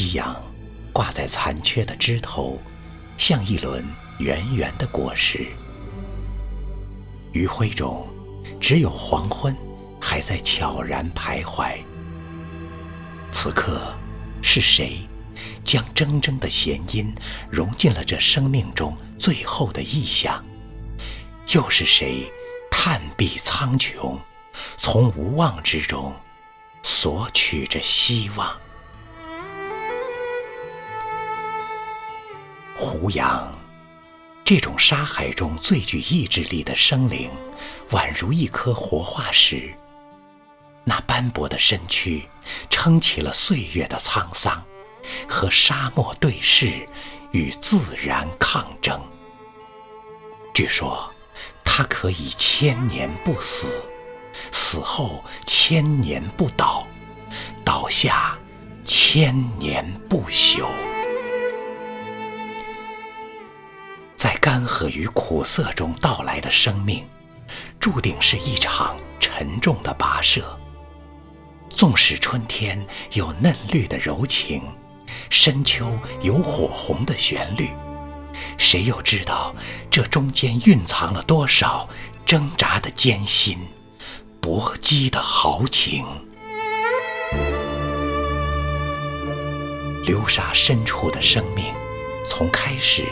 [0.00, 0.34] 夕阳
[0.94, 2.58] 挂在残缺的枝头，
[3.18, 3.84] 像一轮
[4.18, 5.46] 圆圆的果实。
[7.32, 8.08] 余晖中，
[8.58, 9.54] 只有黄昏
[10.00, 11.76] 还在悄然徘徊。
[13.30, 13.94] 此刻，
[14.40, 15.06] 是谁
[15.64, 17.14] 将铮铮的弦音
[17.50, 20.42] 融进了这生命中最后的意象？
[21.52, 22.32] 又是谁
[22.70, 24.18] 探碧苍穹，
[24.78, 26.14] 从无望之中
[26.82, 28.58] 索取着希望？
[32.80, 33.46] 胡杨，
[34.42, 37.30] 这种沙海中最具意志力的生灵，
[37.90, 39.74] 宛如一颗活化石。
[40.84, 42.26] 那斑驳的身躯，
[42.70, 44.64] 撑起了岁月的沧桑，
[45.28, 46.88] 和沙漠对视，
[47.32, 48.98] 与自然抗争。
[50.54, 51.12] 据说，
[51.62, 53.84] 它可以千年不死，
[54.52, 56.86] 死后千年不倒，
[57.62, 58.38] 倒下
[58.86, 60.66] 千年不朽。
[64.40, 67.06] 干涸与苦涩中到来的生命，
[67.78, 70.58] 注定是一场沉重的跋涉。
[71.68, 74.62] 纵使春天有嫩绿的柔情，
[75.28, 77.70] 深秋有火红的旋律，
[78.56, 79.54] 谁又知道
[79.90, 81.88] 这中间蕴藏了多少
[82.24, 83.58] 挣扎的艰辛、
[84.40, 86.04] 搏击的豪情？
[90.06, 91.79] 流沙深处的生命。
[92.30, 93.04] 从开始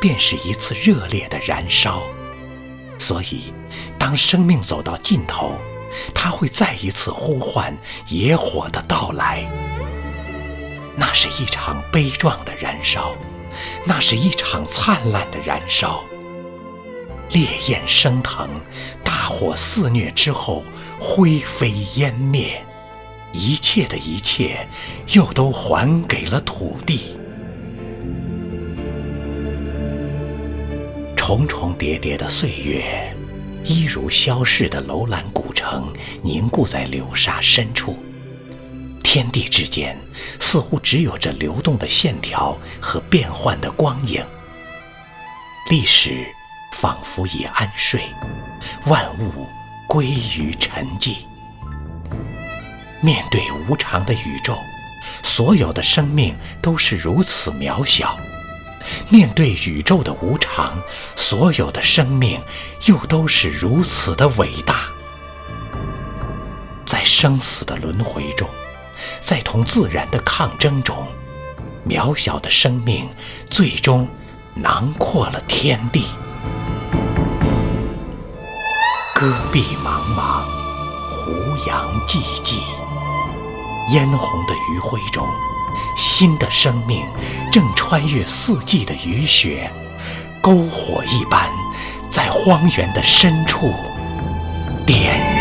[0.00, 2.02] 便是一次热烈的燃烧，
[2.98, 3.52] 所以
[3.98, 5.52] 当生命走到尽头，
[6.14, 7.76] 它会再一次呼唤
[8.08, 9.46] 野火的到来。
[10.96, 13.14] 那是一场悲壮的燃烧，
[13.84, 16.02] 那是一场灿烂的燃烧。
[17.28, 18.48] 烈焰升腾，
[19.04, 20.64] 大火肆虐之后
[20.98, 22.64] 灰飞烟灭，
[23.32, 24.66] 一切的一切
[25.08, 27.18] 又都还给了土地。
[31.34, 33.16] 重重叠叠的岁月，
[33.64, 35.90] 一如消逝的楼兰古城，
[36.22, 37.98] 凝固在流沙深处。
[39.02, 39.96] 天地之间，
[40.38, 44.22] 似乎只有这流动的线条和变幻的光影。
[45.70, 46.26] 历史
[46.74, 48.02] 仿佛已安睡，
[48.84, 49.46] 万物
[49.88, 50.04] 归
[50.36, 51.14] 于沉寂。
[53.00, 54.58] 面对无常的宇宙，
[55.22, 58.20] 所有的生命都是如此渺小。
[59.08, 60.82] 面对宇宙的无常，
[61.16, 62.40] 所有的生命
[62.86, 64.86] 又都是如此的伟大。
[66.86, 68.48] 在生死的轮回中，
[69.20, 71.06] 在同自然的抗争中，
[71.86, 73.08] 渺小的生命
[73.48, 74.08] 最终
[74.54, 76.04] 囊括了天地。
[79.14, 80.42] 戈壁茫茫，
[81.08, 81.32] 胡
[81.66, 82.58] 杨寂寂，
[83.92, 85.26] 嫣红的余晖中。
[85.96, 87.04] 新的生命
[87.50, 89.70] 正穿越四季的雨雪，
[90.42, 91.48] 篝火一般，
[92.10, 93.72] 在荒原的深处
[94.86, 95.31] 点。